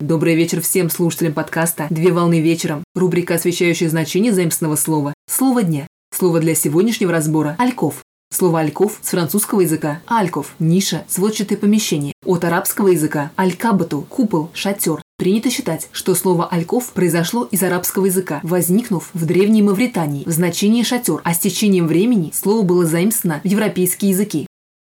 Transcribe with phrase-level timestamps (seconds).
[0.00, 2.84] Добрый вечер всем слушателям подкаста «Две волны вечером».
[2.94, 5.12] Рубрика, освещающая значение заимственного слова.
[5.28, 5.88] Слово дня.
[6.16, 8.04] Слово для сегодняшнего разбора– «альков».
[8.32, 12.12] Слово «альков» с французского языка «альков»– ниша, сводчатое помещение.
[12.24, 15.02] От арабского языка «алькабату»– купол, шатер.
[15.16, 20.84] Принято считать, что слово «альков» произошло из арабского языка, возникнув в Древней Мавритании в значении
[20.84, 24.46] «шатер», а с течением времени слово было заимствовано в европейские языки.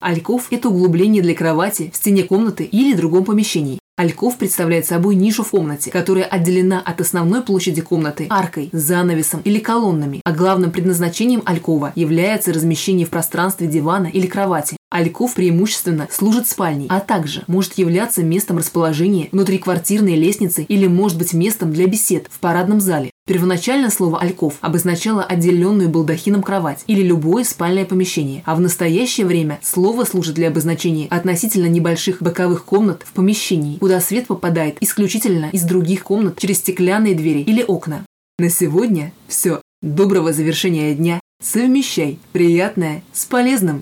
[0.00, 3.81] Альков– это углубление для кровати в стене комнаты или другом помещении.
[4.02, 9.60] Альков представляет собой нишу в комнате, которая отделена от основной площади комнаты аркой, занавесом или
[9.60, 14.76] колоннами, а главным предназначением алькова является размещение в пространстве дивана или кровати.
[14.92, 21.32] Альков преимущественно служит спальней, а также может являться местом расположения внутриквартирной лестницы или может быть
[21.32, 23.10] местом для бесед в парадном зале.
[23.26, 29.60] Первоначально слово «альков» обозначало отделенную балдахином кровать или любое спальное помещение, а в настоящее время
[29.62, 35.62] слово служит для обозначения относительно небольших боковых комнат в помещении, куда свет попадает исключительно из
[35.62, 38.04] других комнат через стеклянные двери или окна.
[38.38, 39.62] На сегодня все.
[39.82, 41.20] Доброго завершения дня.
[41.40, 43.81] Совмещай приятное с полезным.